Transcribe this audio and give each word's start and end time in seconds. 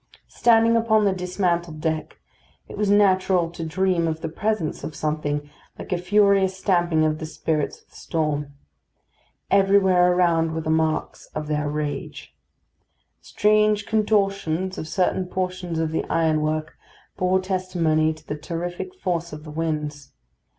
Standing 0.29 0.75
upon 0.75 1.05
the 1.05 1.13
dismantled 1.13 1.79
deck, 1.79 2.17
it 2.67 2.75
was 2.75 2.89
natural 2.89 3.51
to 3.51 3.63
dream 3.63 4.07
of 4.07 4.21
the 4.21 4.29
presence 4.29 4.83
of 4.83 4.95
something 4.95 5.47
like 5.77 5.91
a 5.91 5.97
furious 5.99 6.57
stamping 6.57 7.05
of 7.05 7.19
the 7.19 7.27
spirits 7.27 7.83
of 7.83 7.89
the 7.91 7.95
storm. 7.95 8.51
Everywhere 9.51 10.11
around 10.11 10.55
were 10.55 10.61
the 10.61 10.71
marks 10.71 11.27
of 11.35 11.45
their 11.45 11.69
rage. 11.69 12.35
The 13.19 13.27
strange 13.27 13.85
contortions 13.85 14.79
of 14.79 14.87
certain 14.87 15.27
portions 15.27 15.77
of 15.77 15.91
the 15.91 16.03
ironwork 16.05 16.79
bore 17.15 17.39
testimony 17.39 18.11
to 18.11 18.25
the 18.27 18.35
terrific 18.39 18.95
force 18.95 19.31
of 19.31 19.43
the 19.43 19.51
winds. 19.51 20.13